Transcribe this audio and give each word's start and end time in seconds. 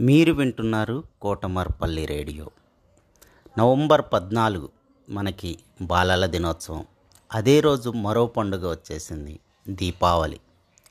మీరు 0.00 0.32
వింటున్నారు 0.32 1.04
Kotamarpalli 1.22 2.06
radio. 2.06 2.50
November 3.58 4.02
పద్నాలుగు 4.12 4.68
మనకి 5.10 5.58
బాలల 5.82 6.26
దినోత్సవం. 6.26 6.86
అదే 7.32 7.60
రోజు 7.60 7.90
మరో 7.90 8.26
పండుగ 8.26 8.70
వచ్చేసింది 8.70 9.38
దీపావళి. 9.68 10.40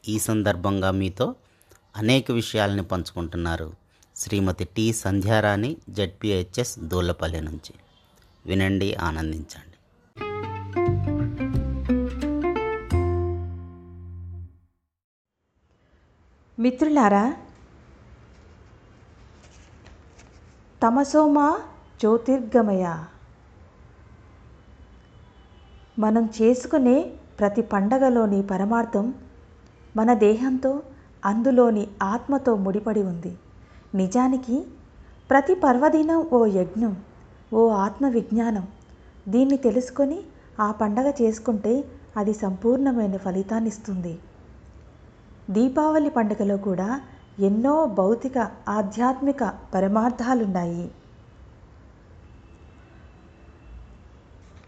ఈ 0.08 0.20
సందర్భంగా 0.20 0.92
మీతో 0.92 1.36
అనేక 1.96 2.31
విషయాల్ని 2.31 2.84
పంచుకుంటున్నారు 2.84 3.74
శ్రీమతి 4.16 4.66
టి 4.66 4.94
సంధ్యారాణి 4.94 5.78
జడ్పిహెచ్ఎస్ 5.90 6.80
దూలపల్లి 6.80 7.42
నుంచి. 7.42 7.74
వినండి 8.46 8.96
ఆనందించండి. 8.96 9.74
మిత్రులారా 16.62 17.38
తమసోమా 20.83 21.46
జ్యోతిర్గమయ. 22.01 22.86
మనం 26.00 26.29
చేసుకునే 26.37 26.96
ప్రతి 27.39 27.61
పండగలోని 27.61 28.41
పరమార్థం 28.41 29.05
మన 29.96 30.14
దేహంతో 30.14 30.71
అందులోని 31.24 31.88
ఆత్మతో 32.02 32.55
ముడిపడి 32.55 33.03
ఉంది. 33.03 33.33
నిజానికి 33.95 34.58
ప్రతి 35.30 35.55
పర్వదినం 35.55 36.19
ఓ 36.31 36.45
యజ్ఞం 36.58 36.94
ఓ 37.53 37.63
ఆత్మ 37.86 38.08
విజ్ఞానం 38.08 38.66
దీన్ని 39.27 39.58
తెలుసుకొని 39.58 40.19
ఆ 40.59 40.72
పండగ 40.72 41.13
చేసుకుంటే 41.22 41.73
అది 42.17 42.33
సంపూర్ణమైన 42.33 43.17
ఫలితాన్ని 43.17 43.69
ఇస్తుంది 43.69 44.16
దీపావళి 45.50 46.09
పండుగలో 46.09 46.58
కూడా 46.58 46.89
ఎన్నో 47.38 47.86
భౌతిక 47.86 48.38
ఆధ్యాత్మిక 48.69 49.44
పరమార్థాలున్నాయి. 49.73 50.91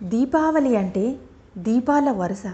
దీపావళి 0.01 0.75
అంటే 0.75 1.19
దీపాల 1.57 2.11
వరుస. 2.11 2.45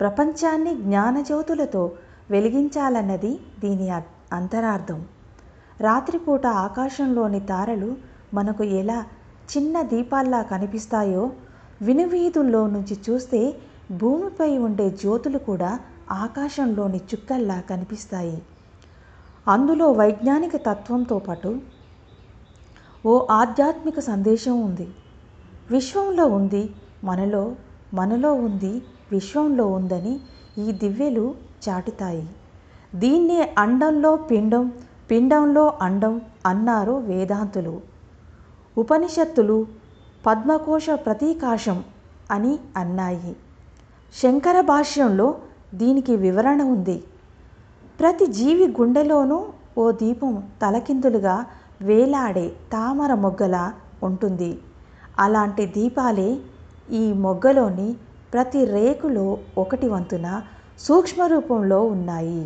ప్రపంచాన్ని 0.00 0.74
జ్ఞానజ్యోతులతో 0.74 1.96
వెలిగించాలన్నది 2.30 3.40
దీని 3.58 3.90
అంతరార్థం. 4.32 5.06
రాత్రిపూట 5.80 6.46
ఆకాశంలోని 6.46 7.40
తారలు 7.40 7.96
మనకు 8.34 8.64
ఎలా 8.64 9.04
చిన్న 9.56 9.82
దీపాల్లా 9.82 10.42
కనిపిస్తాయో 10.42 11.32
వినువీధుల్లో 11.80 12.66
నుంచి 12.66 12.96
చూస్తే 13.10 13.62
భూమిపై 13.90 14.58
ఉండే 14.58 14.90
జ్యోతులు 14.90 15.38
కూడా 15.38 15.78
ఆకాశంలోని 16.10 16.98
చుక్కల్లా 16.98 17.60
కనిపిస్తాయి. 17.60 18.42
అందులో 19.46 19.92
వైజ్ఞానిక 19.92 20.56
తత్వంతో 20.56 21.18
పాటు 21.18 21.62
ఓ 23.06 23.26
ఆధ్యాత్మిక 23.30 24.00
సందేశం 24.00 24.60
ఉంది. 24.62 24.94
విశ్వంలో 25.70 26.26
ఉంది 26.26 26.74
మనలో 27.04 27.56
మనలో 27.94 28.32
ఉంది 28.34 28.82
విశ్వంలో 29.12 29.66
ఉందని 29.66 30.20
ఈ 30.58 30.72
దివ్యలు 30.72 31.34
చాటుతాయి. 31.68 32.26
దీన్నే 32.94 33.54
అండంలో 33.58 34.16
పిండం 34.16 34.72
పిండంలో 35.10 35.78
అండం 35.82 36.20
అన్నారు 36.46 36.92
వేదాంతులు. 36.92 37.82
ఉపనిషత్తులు 38.76 39.66
పద్మకోశ 40.26 40.86
ప్రతీకాశం 40.90 41.84
అని 42.30 42.58
అన్నాయి. 42.76 43.36
శంకర 44.14 44.60
భాష్యంలో 44.60 45.40
దీనికి 45.74 46.16
వివరణ 46.16 46.62
ఉంది. 46.62 47.02
ప్రతి 47.98 48.26
జీవి 48.26 48.66
గుండెలోనూ 48.68 49.38
ఓ 49.78 49.90
దీపం 49.90 50.32
తలకిందులుగా 50.62 51.36
వేలాడే 51.82 52.46
తామర 52.72 53.14
మొగ్గలా 53.14 53.64
ఉంటుంది. 54.02 54.50
అలాంటి 55.18 55.66
దీపాలే 55.66 56.30
ఈ 56.88 57.12
మొగ్గలోని 57.12 57.88
ప్రతి 58.32 58.64
రేకులో 58.64 59.26
ఒకటి 59.58 59.88
వంతున 59.88 60.26
సూక్ష్మ 60.78 61.22
రూపంలో 61.26 61.80
ఉన్నాయి. 61.84 62.42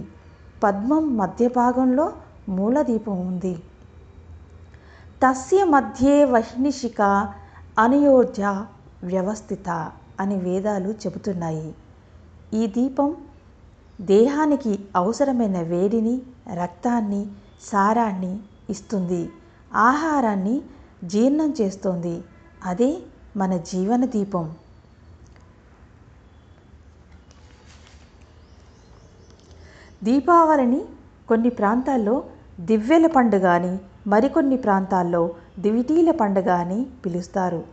పద్మం 0.62 1.16
మధ్య 1.16 1.48
భాగంలో 1.48 2.06
మూలదీపం 2.48 3.16
ఉంది. 3.28 3.54
తస్య 5.22 5.64
మధ్యే 5.64 6.24
వహ్నిషిక 6.24 7.02
అనుయోధ్య 7.78 8.44
వ్యవస్థిత 9.02 9.68
అని 10.20 10.36
వేదాలు 10.36 10.90
చెబుతున్నాయి. 11.02 11.68
ఈ 12.52 12.66
దీపం 12.66 13.08
దేహానికి 14.00 14.78
అవసరమైన 14.96 15.62
వేడిని 15.62 16.22
రక్తాన్ని 16.54 17.26
సారాన్ని 17.60 18.38
ఇస్తుంది. 18.70 19.28
ఆహారాన్ని 19.74 20.62
జీర్ణం 21.04 21.54
చేస్తుంది. 21.60 22.24
అదే 22.64 22.98
మన 23.36 23.56
జీవన 23.56 24.04
దీపం. 24.04 24.54
దీపావళిని 30.04 30.84
కొన్ని 31.28 31.48
ప్రాంతాల్లో 31.48 32.24
దివ్యల 32.60 33.06
పండుగ 33.06 33.46
అని 33.46 33.78
మరికొన్ని 34.06 34.56
ప్రాంతాల్లో 34.56 35.34
దివిటీల 35.58 36.10
పండుగ 36.10 36.50
అని 36.50 36.86
పిలుస్తారు. 37.04 37.64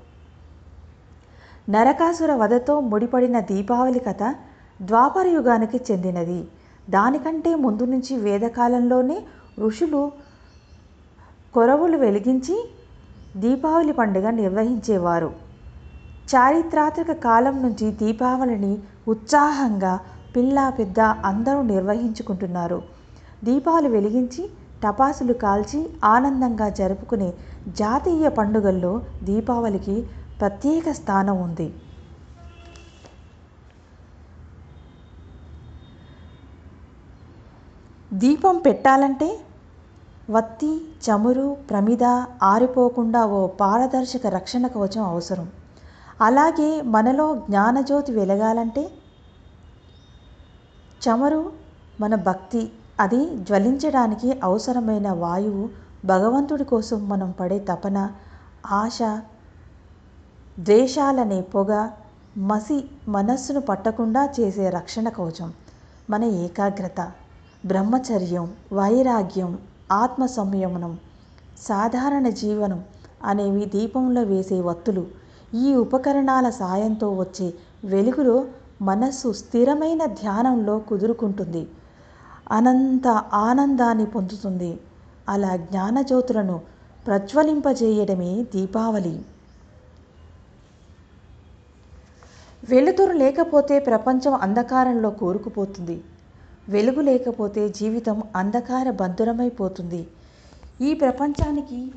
నరకాసుర 1.70 2.34
వధతో 2.34 2.80
ముడిపడిన 2.80 3.40
దీపావళి 3.40 4.00
కథ 4.00 4.36
ద్వాపర 4.80 5.26
యుగానికి 5.28 5.80
చెందినది. 5.90 6.40
దానికంటే 6.88 7.56
ముందు 7.56 7.84
నుంచి 7.86 8.14
వేదకాలంలోనే 8.18 9.18
ఋషులు 9.58 10.02
కొరవులు 11.54 11.98
వెలిగించి 11.98 12.56
దీపావళి 13.36 13.94
పండుగ 13.94 14.30
నిర్వహించేవారు. 14.40 15.30
చారిత్రాత్మక 16.28 17.12
కాలం 17.24 17.56
నుంచి 17.62 17.92
దీపావళిని 18.02 18.74
ఉత్సాహంగా 19.08 19.94
పిల్ల 20.36 20.70
పెద్ద 20.78 21.00
అందరూ 21.30 21.62
నిర్వహించుకుంటున్నారు. 21.64 22.80
దీపాలు 23.42 23.90
వెలిగించి 23.90 24.44
టపాసులు 24.82 25.34
కాల్చి 25.44 25.80
ఆనందంగా 26.06 26.70
జరుపుకునే 26.80 27.30
జాతీయ 27.76 28.28
పండుగల్లో 28.30 28.94
దీపావళికి 29.24 29.96
ప్రత్యేక 30.40 30.86
స్థానం 30.92 31.38
ఉంది. 31.42 31.68
దీపం 38.22 38.56
పెట్టాలంటే 38.66 39.28
వత్తి 40.30 40.72
చమురు 41.06 41.46
ప్రమిద 41.70 42.06
ఆరిపోకుండా 42.44 43.22
ఓ 43.38 43.40
పారదర్శక 43.62 44.28
రక్షణ 44.28 44.68
కవచం 44.68 45.04
అవసరం. 45.04 45.48
అలాగే 46.22 46.70
మనలో 46.96 47.26
జ్ఞానజ్యోతి 47.48 48.12
వెలగాలంటే 48.12 48.84
చమురు 51.02 51.42
మన 52.00 52.16
భక్తి 52.28 52.62
అది 53.00 53.22
జ్వలించడానికి 53.48 54.30
అవసరమైన 54.44 55.10
వాయువు 55.24 55.66
భగవంతుడి 56.06 56.64
కోసం 56.64 57.00
మనం 57.08 57.32
పడే 57.32 57.60
తపన 57.70 57.98
ఆశ 58.82 59.00
ద్వేషాలనే 60.58 61.42
పొగ 61.56 61.72
మసి 62.38 62.78
మనస్సును 63.08 63.62
పట్టకుండా 63.62 64.24
చేసే 64.40 64.66
రక్షణ 64.70 65.10
కవచం 65.10 65.50
మన 66.10 66.24
ఏకాగ్రత. 66.46 67.00
బ్రహ్మచర్యం 67.66 68.56
వైరాగ్యం 68.74 69.58
ఆత్మ 69.92 70.26
సంయమనం 70.26 70.98
సాధారణ 71.58 72.30
జీవనం 72.30 72.84
అనేవి 73.24 73.66
దీపంలో 73.66 74.22
వేసే 74.24 74.62
వత్తులు. 74.62 75.08
ఈ 75.54 75.76
ఉపకరణాల 75.76 76.50
సాయంతో 76.50 77.12
వచ్చే 77.12 77.54
వెలుగులో 77.84 78.46
మనస్సు 78.82 79.32
స్థిరమైన 79.32 80.06
ధ్యానంలో 80.06 80.80
కుదురుకుంటుంది. 80.80 81.68
అనంత 82.52 83.08
ఆనందాన్ని 83.34 84.06
పొందుతుంది. 84.06 84.80
అలా 85.30 85.56
జ్ఞానజ్యోతులను 85.56 86.62
ప్రజ్వలింపజేయడమే 87.08 88.46
దీపావళి. 88.56 89.16
వెలుతురు 92.64 93.12
లేకపోతే 93.12 93.80
ప్రపంచం 93.80 94.34
అంధకారంలో 94.34 95.10
కూరుకుపోతుంది. 95.10 95.98
వెలుగు 96.70 97.02
లేకపోతే 97.02 97.70
జీవితం 97.70 98.24
అంధకార 98.36 98.90
బంధురమైపోతుంది. 98.90 100.08
ఈ 100.82 100.94
ప్రపంచానికి 100.94 101.92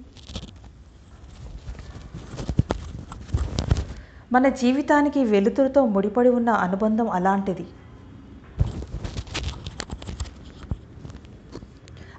మన 4.32 4.48
జీవితానికి 4.48 5.24
వెలుతురుతో 5.24 5.86
ముడిపడి 5.86 6.28
ఉన్న 6.28 6.50
అనుబంధం 6.50 7.10
అలాంటిది. 7.10 7.66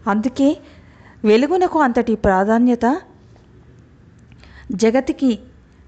అందుకే 0.07 0.57
వెలుగునకు 1.23 1.79
అంతటి 1.79 2.15
ప్రాధాన్యత 2.15 3.01
జగతికి 4.71 5.39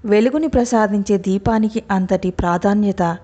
వెలుగుని 0.04 0.46
ప్రసాదించే 0.46 1.18
దీపానికి 1.18 1.82
అంతటి 1.90 2.30
ప్రాధాన్యత. 2.30 3.18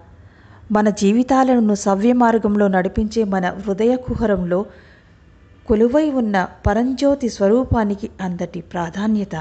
మన 0.72 0.88
జీవితాలను 0.90 1.74
సవ్య 1.74 2.12
మార్గంలో 2.12 2.68
నడిపించే 2.68 3.24
మన 3.24 3.46
హృదయ 3.64 3.96
కుహరంలో 3.96 4.60
కొలువై 5.68 6.10
ఉన్న 6.10 6.36
పరంజ్యోతి 6.66 7.28
స్వరూపానికి 7.28 8.10
అంతటి 8.20 8.60
ప్రాధాన్యత. 8.60 9.34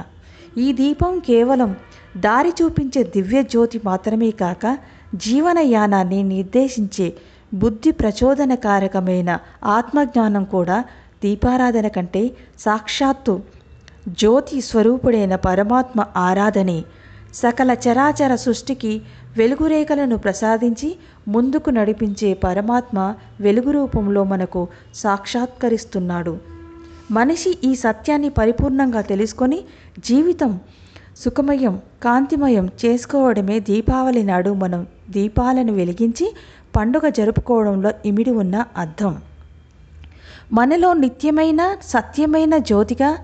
ఈ 0.58 0.74
దీపం 0.74 1.20
కేవలం 1.20 1.72
దారి 2.18 2.50
చూపించే 2.50 3.04
దివ్య 3.04 3.42
జ్యోతి 3.44 3.80
మాత్రమే 3.86 4.32
కాక 4.32 4.78
జీవనయానాన్ని 5.16 6.24
నిర్దేశించే 6.24 7.08
బుద్ధి 7.54 7.92
ప్రచోదనకారకమైన 7.92 9.40
ఆత్మజ్ఞానం 9.78 10.44
కూడా 10.44 10.78
దీపారాధన 11.24 11.88
కంటే 11.88 12.24
సాక్షాత్తు 12.60 13.36
జ్యోతి 14.20 14.62
స్వరూపుడైన 14.62 15.36
పరమాత్మ 15.36 16.06
ఆరాధనే. 16.16 16.80
సకల 17.36 17.72
చరాచర 17.72 18.36
సృష్టికి 18.36 19.02
వెలుగురేఖలను 19.38 20.18
ప్రసాదించి 20.18 20.96
ముందుకు 21.28 21.70
నడిపించే 21.70 22.34
పరమాత్మ 22.34 23.16
వెలుగు 23.42 23.72
రూపంలో 23.72 24.24
మనకు 24.24 24.68
సాక్షాత్కరిస్తున్నాడు. 24.96 26.38
మనిషి 27.12 27.58
ఈ 27.64 27.76
సత్యాన్ని 27.76 28.30
పరిపూర్ణంగా 28.30 29.02
తెలుసుకొని 29.02 29.60
జీవితం 30.00 30.60
సుఖమయం 31.18 31.82
కాంతిమయం 32.04 32.70
చేసుకోవడమే 32.86 33.60
దీపావళి 33.60 34.24
నాడు 34.24 34.54
మనం 34.54 34.88
దీపాలను 35.10 35.74
వెలిగించి 35.74 36.36
పండుగ 36.76 37.10
జరుపుకోవడంలో 37.10 37.92
ఇమిడి 38.06 38.32
ఉన్న 38.32 38.66
అర్థం. 38.78 39.14
మనలో 40.54 40.94
నిత్యమైన 40.94 41.62
సత్యమైన 41.84 42.58
జ్యోతిగా 42.58 43.18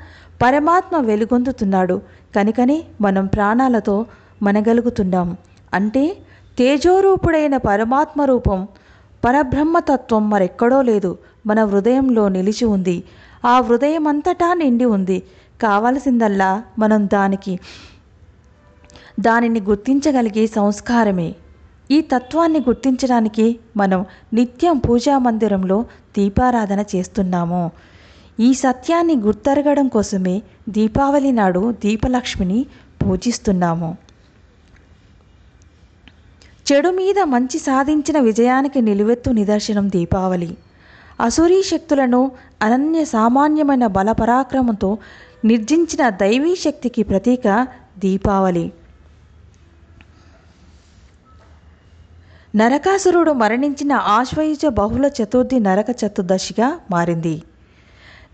పరమాత్మ 0.44 0.98
వెలుగొందుతున్నాడు. 0.98 2.02
కనుకనే 2.36 2.84
మనం 3.02 3.26
ప్రాణాలతో 3.26 4.06
మనగలుగుతున్నాం 4.44 5.38
అంటే 5.74 6.18
తేజోరూపుడైన 6.58 7.58
పరమాత్మ 7.58 8.22
రూపం 8.22 8.68
పరబ్రహ్మతత్వం 9.26 10.30
మరెక్కడో 10.30 10.82
లేదు. 10.82 11.18
మన 11.48 11.64
హృదయంలో 11.64 12.30
నిలిచి 12.30 12.66
ఉంది. 12.66 13.04
ఆ 13.46 13.60
హృదయం 13.60 14.08
అంతటా 14.08 14.54
నిండి 14.54 14.86
ఉంది. 14.86 15.24
కావలసిందల్లా 15.62 16.64
మనం 16.80 17.08
దానికి 17.14 17.60
దానిని 19.20 19.62
గుర్తించగలిగే 19.62 20.48
సంస్కారమే. 20.48 21.36
ఈ 21.92 22.02
తత్వాన్ని 22.02 22.60
గుర్తించడానికి 22.60 23.60
మనం 23.78 24.06
నిత్యం 24.34 24.78
పూజా 24.78 25.18
మందిరంలో 25.18 25.86
దీపారాధన 26.18 26.84
చేస్తున్నాము. 26.96 27.72
ఈ 28.46 28.50
సత్యాన్ని 28.54 29.16
గుర్తెరగడం 29.16 29.88
కోసమే 29.88 30.36
దీపావళి 30.70 31.32
నాడు 31.32 31.64
దీపలక్ష్మిని 31.84 32.60
పూజిస్తున్నాము. 33.02 33.90
చెడు 36.68 36.90
మీద 36.90 37.20
మంచి 37.34 37.58
సాధించిన 37.60 38.18
విజయానికి 38.20 38.82
నిలువెత్తు 38.82 39.30
నిదర్శనం 39.30 39.90
దీపావళి. 39.90 40.52
అసురీ 41.20 41.64
శక్తులను 41.64 42.22
అనన్య 42.62 43.02
సామాన్యమైన 43.06 43.88
బలపరాక్రమంతో 43.98 44.92
నిర్జించిన 45.46 46.04
దైవీ 46.10 46.54
శక్తికి 46.56 47.04
ప్రతీక 47.04 47.68
దీపావళి. 48.00 48.66
నరకాసురుడు 52.56 53.32
మరణించిన 53.32 53.94
ఆశ్వయుజ 53.94 54.66
బహుళ 54.80 55.06
చతుర్థి 55.20 55.60
నరక 55.60 55.90
చతుర్దశిగా 56.02 56.68
మారింది. 56.92 57.36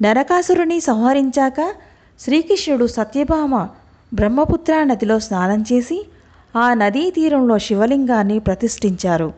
నరకాసురుని 0.02 0.80
సంహరించాక 0.80 1.74
శ్రీకృష్ణుడు 2.20 2.88
సత్యభామ 2.88 3.68
బ్రహ్మపుత్ర 4.14 4.84
నదిలో 4.84 5.20
స్నానం 5.20 5.62
చేసి 5.62 6.08
ఆ 6.56 6.74
నదీ 6.74 7.12
తీరంలో 7.12 7.58
శివలింగాన్ని 7.58 8.40
ప్రతిష్ఠించారు. 8.40 9.34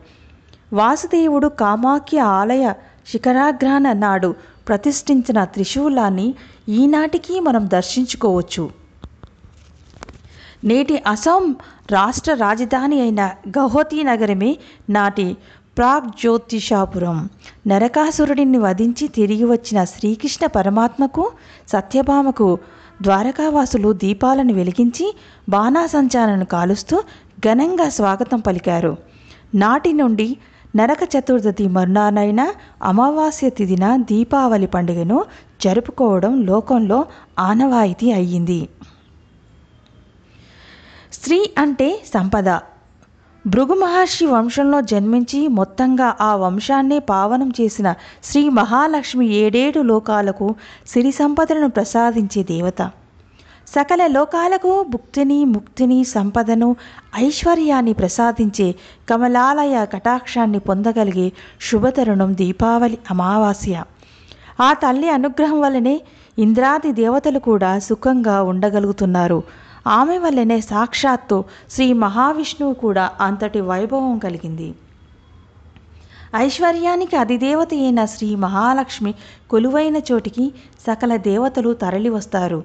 వాసుదేవుడు 0.72 1.48
కామాఖ్య 1.48 2.18
ఆలయ 2.18 2.72
శిఖరాగ్రాన 3.06 3.92
నాడు 3.92 4.34
ప్రతిష్ఠించిన 4.68 5.44
త్రిశూలాన్ని 5.44 6.34
ఈనాటికి 6.68 7.40
మనం 7.40 7.70
దర్శించుకోవచ్చు. 7.70 8.70
నేటి 10.64 11.02
అస్సాం 11.06 11.56
రాష్ట్ర 11.90 12.34
రాజధాని 12.34 13.00
అయిన 13.00 13.30
గౌహతి 13.48 14.02
నగరమే 14.02 14.58
నాటి 14.90 15.36
ప్రాగ్ 15.80 16.08
జ్యోతిషాపురం 16.20 17.28
నరకాసురుడిని 17.66 18.58
వధించి 18.58 19.08
తిరిగి 19.08 19.44
వచ్చిన 19.44 19.84
శ్రీకృష్ణ 19.84 20.46
పరమాత్మకు 20.46 21.30
సత్యభామకు 21.68 22.58
ద్వారకావాసులు 23.02 23.92
దీపాలను 23.92 24.52
వెలిగించి 24.52 25.14
బాణాసంచాలను 25.48 26.44
కాలుస్తూ 26.44 27.02
ఘనంగా 27.46 27.88
స్వాగతం 27.88 28.40
పలికారు. 28.40 28.96
నాటి 29.54 29.92
నుండి 29.92 30.36
నరక 30.76 30.98
చతుర్దశి 31.16 31.68
మరునాడైన 31.68 32.52
అమావాస్య 32.82 33.50
తిథిన 33.50 33.96
దీపావళి 33.96 34.66
పండుగను 34.66 35.24
జరుపుకోవడం 35.60 36.42
లోకంలో 36.42 37.06
ఆనవాయితీ 37.38 38.12
అయ్యింది. 38.12 38.68
స్త్రీ 41.12 41.50
అంటే 41.58 42.02
సంపద. 42.14 42.48
భృగు 43.46 43.74
మహర్షి 43.74 44.26
వంశంలో 44.26 44.80
జన్మించి 44.80 45.48
మొత్తంగా 45.48 46.16
ఆ 46.20 46.34
వంశాన్నే 46.34 46.98
పావనం 46.98 47.52
చేసిన 47.60 47.94
శ్రీ 48.22 48.48
మహాలక్ష్మి 48.48 49.26
ఏడేడు 49.28 49.80
లోకాలకు 49.80 50.54
సిరి 50.86 51.12
సంపదలను 51.12 51.68
ప్రసాదించే 51.68 52.42
దేవత. 52.42 52.90
సకల 53.68 54.06
లోకాలకు 54.06 54.86
భుక్తిని 54.88 55.44
ముక్తిని 55.44 56.04
సంపదను 56.04 56.76
ఐశ్వర్యాన్ని 57.16 57.92
ప్రసాదించే 57.92 58.74
కమలాలయ 59.08 59.86
కటాక్షాన్ని 59.92 60.58
పొందగలిగే 60.58 61.32
శుభతరుణం 61.60 62.36
దీపావళి 62.36 62.98
అమావాస్య. 63.10 63.84
ఆ 64.60 64.72
తల్లి 64.72 65.10
అనుగ్రహం 65.10 65.60
వల్లనే 65.60 66.00
ఇంద్రాది 66.38 66.92
దేవతలు 66.92 67.38
కూడా 67.38 67.78
సుఖంగా 67.78 68.42
ఉండగలుగుతున్నారు. 68.42 69.42
ఆమె 69.86 70.18
వల్లనే 70.18 70.60
సాక్షాత్తు 70.60 71.44
శ్రీ 71.70 71.92
మహావిష్ణువు 71.92 72.72
కూడా 72.72 73.10
అంతటి 73.20 73.60
వైభవం 73.60 74.18
కలిగింది. 74.18 74.74
ఐశ్వర్యానికి 76.36 77.16
అధిదేవత 77.16 77.68
అయిన 77.74 78.04
శ్రీ 78.04 78.36
మహాలక్ష్మి 78.36 79.14
కొలువైన 79.50 79.96
చోటికి 79.96 80.52
సకల 80.86 81.16
దేవతలు 81.16 81.74
తరలి 81.74 82.08
వస్తారు. 82.08 82.64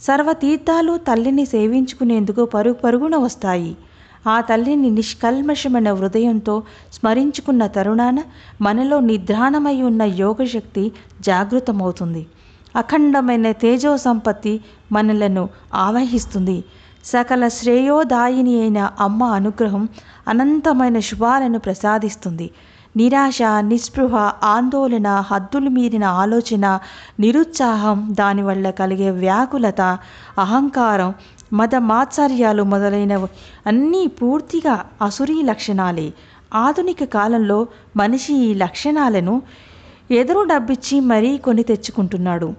సర్వతీర్థాలు 0.00 0.96
తల్లిని 0.96 1.46
సేవించుకునేందుకు 1.46 2.44
పరుగు 2.44 2.74
పరుగున 2.74 3.16
వస్తాయి. 3.16 3.76
ఆ 4.26 4.40
తల్లిని 4.40 4.90
నిష్కల్మషమైన 4.90 5.92
హృదయంతో 5.92 6.62
స్మరించుకున్న 6.92 7.66
తరుణాన 7.66 8.22
మనలో 8.60 9.00
నిద్రాణమై 9.00 9.82
ఉన్న 9.82 10.02
యోగశక్తి 10.02 10.92
జాగృతమవుతుంది. 11.20 12.26
అఖండమైన 12.76 13.52
తేజో 13.52 13.96
సంపత్తి 13.96 14.60
మనలను 14.92 15.48
ఆవహిస్తుంది. 15.74 16.64
సకల 17.04 17.48
శ్రేయోదాయిని 17.48 18.60
అయిన 18.60 18.90
అమ్మ 19.00 19.24
అనుగ్రహం 19.24 19.88
అనంతమైన 20.28 20.98
శుభాలను 21.00 21.58
ప్రసాదిస్తుంది. 21.58 22.50
నిరాశ 22.96 23.38
నిస్పృహ 23.60 24.32
ఆందోళన 24.42 25.08
హద్దులు 25.26 25.70
మీరిన 25.70 26.04
ఆలోచన 26.04 26.78
నిరుత్సాహం 27.20 28.08
దానివల్ల 28.10 28.70
కలిగే 28.70 29.10
వ్యాకులత 29.10 29.98
అహంకారం 30.38 31.14
మత 31.52 31.74
మాత్సర్యాలు 31.74 32.62
మొదలైనవి 32.62 33.28
అన్నీ 33.66 34.06
పూర్తిగా 34.06 34.84
అసురీ 35.02 35.42
లక్షణాలే. 35.42 36.12
ఆధునిక 36.54 37.04
కాలంలో 37.04 37.66
మనిషి 37.96 38.34
ఈ 38.34 38.54
లక్షణాలను 38.54 39.42
ఎదురు 40.10 40.42
డబ్బిచ్చి 40.44 41.00
మరీ 41.00 41.38
కొని 41.38 41.62
తెచ్చుకుంటున్నాడు. 41.62 42.54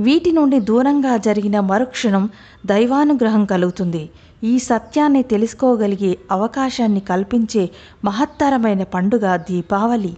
వీటి 0.00 0.30
నుండి 0.32 0.60
దూరంగా 0.60 1.16
జరిగిన 1.16 1.60
మరుక్షణం 1.60 2.24
దైవానుగ్రహం 2.66 3.44
కలుగుతుంది. 3.44 4.10
ఈ 4.44 4.58
సత్యాన్ని 4.58 5.22
తెలుసుకోగలిగే 5.22 6.18
అవకాశాన్ని 6.30 7.00
కల్పించే 7.00 7.70
మహత్తరమైన 8.04 8.82
పండుగ 8.82 9.36
దీపావళి. 9.36 10.12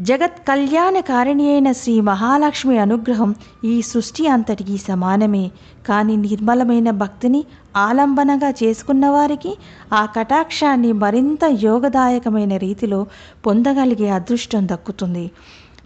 జగత్ 0.00 0.38
కళ్యాణకారిణి 0.48 1.44
అయిన 1.50 1.72
శ్రీ 1.72 2.00
మహాలక్ష్మి 2.00 2.78
అనుగ్రహం 2.78 3.34
ఈ 3.64 3.82
సృష్టి 3.82 4.26
అంతటికీ 4.26 4.76
సమానమే. 4.78 5.50
కానీ 5.86 6.16
నిర్మలమైన 6.16 6.90
భక్తిని 6.90 7.44
ఆలంబనగా 7.76 8.50
చేసుకున్న 8.50 9.08
వారికి 9.08 9.56
ఆ 9.92 10.06
కటాక్షాన్ని 10.06 10.92
మరింత 10.92 11.44
యోగదాయకమైన 11.44 12.56
రీతిలో 12.56 13.06
పొందగలిగే 13.46 14.10
అదృష్టం 14.10 14.68
దక్కుతుంది. 14.68 15.30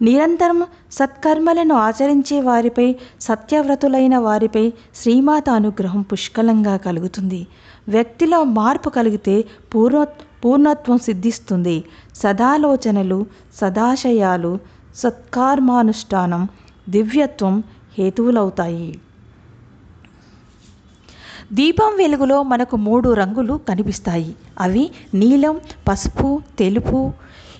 నిరంతరం 0.02 0.66
సత్కర్మలను 0.92 1.74
ఆచరించే 1.74 2.40
వారిపై 2.40 2.94
సత్యవ్రతులైన 3.20 4.18
వారిపై 4.18 4.72
శ్రీమాత 4.94 5.50
అనుగ్రహం 5.50 6.02
పుష్కలంగా 6.02 6.76
కలుగుతుంది. 6.76 7.46
వ్యక్తిలో 7.88 8.44
మార్పు 8.44 8.88
కలిగితే 8.88 9.44
పూర్ణ 9.74 10.04
పూర్ణత్వం 10.44 10.98
సిద్ధిస్తుంది. 10.98 11.84
సదాలోచనలు 12.14 13.26
సదాశయాలు 13.60 14.58
సత్కర్మానుష్ఠానం 14.96 16.48
దివ్యత్వం 16.88 17.62
హేతువులవుతాయి. 17.98 18.98
దీపం 21.52 21.96
వెలుగులో 21.96 22.42
మనకు 22.42 22.76
మూడు 22.76 23.12
రంగులు 23.12 23.60
కనిపిస్తాయి. 23.68 24.34
అవి 24.60 24.90
నీలం 25.14 25.60
పసుపు 25.88 26.42
తెలుపు. 26.58 27.12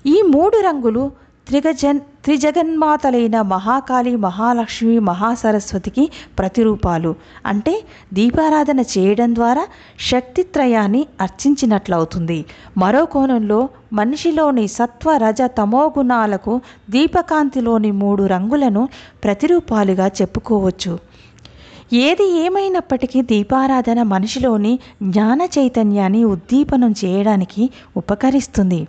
ఈ 0.06 0.22
మూడు 0.22 0.56
రంగులు 0.60 1.12
త్రిగజన్ 1.48 2.00
త్రిజగన్మాతలైన 2.24 3.40
మహాకాళి 3.40 4.16
మహాలక్ష్మి 4.16 4.98
మహాసరస్వతికి 4.98 6.10
ప్రతిరూపాలు. 6.38 7.14
అంటే 7.46 7.74
దీపారాధన 8.12 8.80
చేయడం 8.80 9.34
ద్వారా 9.34 9.64
శక్తిత్రయాన్ని 10.10 11.06
అర్చించినట్లవుతుంది. 11.20 12.44
మరో 12.76 13.04
కోణంలో 13.04 13.68
మనిషిలోని 13.92 14.68
సత్వ 14.68 15.16
రజ 15.16 15.42
తమో 15.42 15.94
గుణాలకు 15.98 16.60
దీపకాంతిలోని 16.90 17.90
మూడు 17.90 18.22
రంగులను 18.22 18.88
ప్రతిరూపాలుగా 19.24 20.06
చెప్పుకోవచ్చు. 20.20 21.07
ఏది 21.92 22.30
ఏమైనప్పటికీ 22.30 23.22
దీపారాధన 23.22 24.02
మనిషిలోని 24.02 24.78
జ్ఞాన 25.02 25.48
చైతన్యాన్ని 25.58 26.24
ఉద్దీపనం 26.24 26.94
చేయడానికి 27.04 27.70
ఉపకరిస్తుంది. 27.96 28.86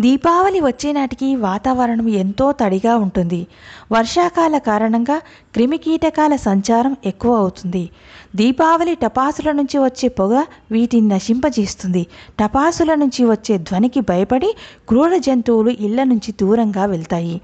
దీపావళి 0.00 0.60
వచ్చే 0.60 0.92
నాటికి 0.92 1.36
వాతావరణం 1.36 2.08
ఎంతో 2.08 2.52
తడిగా 2.52 2.96
ఉంటుంది. 2.96 3.46
వర్షాకాల 3.92 4.58
కారణంగా 4.58 5.20
క్రిమికీటకాల 5.54 6.36
సంచారం 6.36 6.96
ఎక్కువ 7.06 7.36
అవుతుంది. 7.36 7.90
దీపావళి 8.36 8.94
టపాసుల 8.94 9.52
నుంచి 9.52 9.78
వచ్చే 9.78 10.08
పొగ 10.08 10.44
వీటిని 10.70 11.08
నశింపజేస్తుంది. 11.08 12.06
టపాసుల 12.40 12.94
నుంచి 12.94 13.24
వచ్చే 13.24 13.58
ధ్వనికి 13.58 14.00
భయపడి 14.00 14.54
క్రూర 14.88 15.16
జంతువులు 15.16 15.70
ఇళ్ళ 15.70 16.02
నుంచి 16.02 16.32
దూరంగా 16.32 16.86
వెళ్తాయి. 16.86 17.40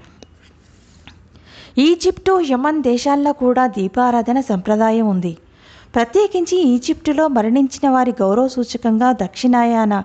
ఈజిప్టు 1.77 2.39
యమన్ 2.49 2.81
దేశాల్లో 2.81 3.33
కూడా 3.33 3.67
దీపారాధన 3.67 4.39
సంప్రదాయం 4.39 5.07
ఉంది. 5.09 5.37
ప్రత్యేకించి 5.95 6.57
ఈజిప్టులో 6.57 7.27
మరణించిన 7.27 7.89
వారి 7.89 8.13
గౌరవ 8.21 8.47
సూచకంగా 8.47 9.11
దక్షిణాయాన 9.11 10.03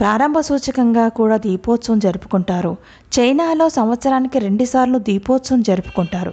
ప్రారంభ 0.00 0.40
సూచకంగా 0.40 1.08
కూడా 1.08 1.36
దీపోత్సవం 1.36 1.98
జరుపుకుంటారు. 1.98 2.76
చైనాలో 3.18 3.68
సంవత్సరానికి 3.68 4.38
రెండుసార్లు 4.38 4.98
దీపోత్సవం 4.98 5.62
జరుపుకుంటారు. 5.62 6.32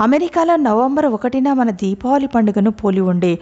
అమెరికాలో 0.00 0.56
నవంబర్ 0.56 1.06
ఒకటిన 1.06 1.52
మన 1.52 1.70
దీపావళి 1.70 2.26
పండుగను 2.26 2.70
పోలి 2.70 3.00
ఉండే 3.00 3.38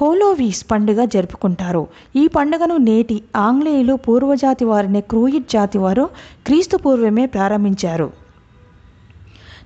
హోలోవీస్ 0.00 0.70
పండుగ 0.70 1.04
జరుపుకుంటారు. 1.04 1.86
ఈ 2.16 2.28
పండుగను 2.28 2.76
నేటి 2.76 3.22
ఆంగ్లేయులు 3.36 3.94
పూర్వజాతి 3.94 4.64
వారిని 4.64 5.00
క్రూయిడ్ 5.00 5.48
జాతి 5.50 5.78
వారు 5.78 6.08
క్రీస్తు 6.46 6.76
పూర్వమే 6.76 7.26
ప్రారంభించారు. 7.26 8.23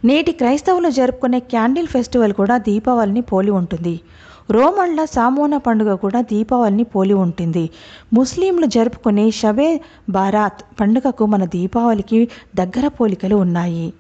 నేటి 0.05 0.33
క్రైస్తవులు 0.33 0.91
జరుపుకునే 0.91 1.41
క్యాండిల్ 1.41 1.87
ఫెస్టివల్ 1.87 2.33
కూడా 2.33 2.59
దీపావళిని 2.59 3.21
పోలి 3.21 3.51
ఉంటుంది. 3.51 4.01
రోమన్ల 4.51 5.05
సామోన 5.05 5.57
పండుగ 5.57 5.95
కూడా 5.95 6.21
దీపావళిని 6.21 6.83
పోలి 6.83 7.15
ఉంటుంది. 7.15 7.71
ముస్లింలు 8.13 8.67
జరుపుకునే 8.67 9.31
షబే 9.31 9.81
బారాత్ 10.11 10.81
పండుగకు 10.81 11.27
మన 11.27 11.45
దీపావళికి 11.45 12.29
దగ్గర 12.57 12.89
పోలికలు 12.89 13.37
ఉన్నాయి. 13.37 13.93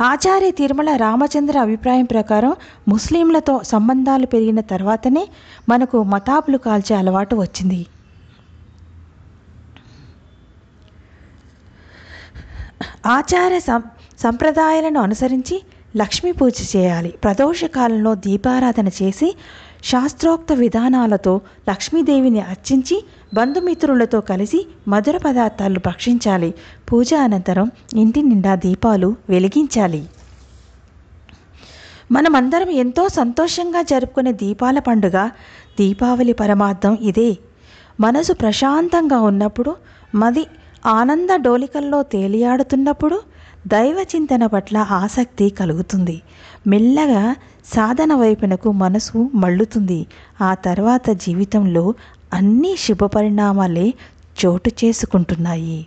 ఆచార్య 0.00 0.50
తిరుమల 0.50 0.96
రామచంద్ర 0.96 1.58
అభిప్రాయం 1.58 2.04
ప్రకారం 2.04 2.52
ముస్లింలతో 2.88 3.60
సంబంధాలు 3.64 4.26
పెరిగిన 4.26 4.60
తర్వాతనే 4.60 5.28
మనకు 5.68 6.02
మతాబులు 6.02 6.58
కాల్చే 6.58 6.94
అలవాటు 6.94 7.36
వచ్చింది. 7.36 7.86
ఆచార 13.06 13.58
సం 13.58 13.82
సంప్రదాయాలను 14.22 15.00
అనుసరించి 15.00 15.62
లక్ష్మీ 15.96 16.32
పూజ 16.32 16.76
చేయాలి. 16.76 17.10
ప్రదోష 17.24 17.64
కాలంలో 17.64 18.14
దీపారాధన 18.14 18.88
చేసి 18.88 19.36
శాస్త్రోక్త 19.84 20.52
విధానాలతో 20.52 21.40
లక్ష్మీదేవిని 21.68 22.40
అర్చించి 22.40 23.04
బంధుమిత్రులతో 23.34 24.20
కలిసి 24.20 24.66
మధుర 24.88 25.16
పదార్థాలు 25.16 25.80
భక్షించాలి. 25.86 26.54
పూజ 26.92 27.14
అనంతరం 27.14 27.70
ఇంటి 27.94 28.22
నిండా 28.22 28.54
దీపాలు 28.54 29.16
వెలిగించాలి. 29.28 30.02
మనమందరం 32.12 32.70
ఎంతో 32.70 33.08
సంతోషంగా 33.08 33.82
జరుపుకునే 33.82 34.32
దీపాల 34.32 34.78
పండుగ 34.78 35.18
దీపావళి 35.80 36.32
పరమార్థం 36.32 36.98
ఇదే. 37.00 37.30
మనసు 38.00 38.32
ప్రశాంతంగా 38.32 39.20
ఉన్నప్పుడు 39.20 39.76
మది 40.14 40.46
ఆనంద 40.86 41.28
డోలికల్లో 41.36 42.02
తేలియాడుతున్నప్పుడు 42.02 43.20
దైవ 43.66 44.06
చింతన 44.16 44.46
పట్ల 44.46 44.76
ఆసక్తి 44.76 45.50
కలుగుతుంది. 45.50 46.22
మెల్లగా 46.66 47.36
సాధన 47.64 48.14
వైపునకు 48.14 48.72
మనసు 48.72 49.30
మళ్ళుతుంది. 49.34 50.06
ఆ 50.40 50.54
తర్వాత 50.54 51.10
జీవితంలో 51.10 51.94
అన్ని 52.32 52.76
శుభ 52.76 53.04
పరిణామాలే 53.04 53.94
చోటు 54.44 54.70
చేసుకుంటున్నాయి. 54.84 55.86